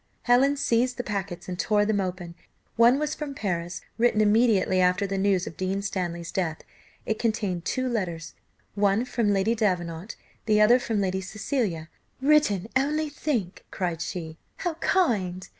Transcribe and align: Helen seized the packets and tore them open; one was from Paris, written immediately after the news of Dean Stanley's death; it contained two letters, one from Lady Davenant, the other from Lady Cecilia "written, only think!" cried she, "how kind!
Helen 0.23 0.57
seized 0.57 0.97
the 0.97 1.03
packets 1.03 1.47
and 1.47 1.59
tore 1.59 1.85
them 1.85 1.99
open; 2.01 2.33
one 2.75 2.97
was 2.97 3.13
from 3.13 3.35
Paris, 3.35 3.81
written 3.99 4.19
immediately 4.19 4.81
after 4.81 5.05
the 5.05 5.15
news 5.15 5.45
of 5.45 5.55
Dean 5.55 5.83
Stanley's 5.83 6.31
death; 6.31 6.63
it 7.05 7.19
contained 7.19 7.65
two 7.65 7.87
letters, 7.87 8.33
one 8.73 9.05
from 9.05 9.31
Lady 9.31 9.53
Davenant, 9.53 10.15
the 10.47 10.59
other 10.59 10.79
from 10.79 11.01
Lady 11.01 11.21
Cecilia 11.21 11.87
"written, 12.19 12.67
only 12.75 13.09
think!" 13.09 13.63
cried 13.69 14.01
she, 14.01 14.39
"how 14.57 14.73
kind! 14.79 15.47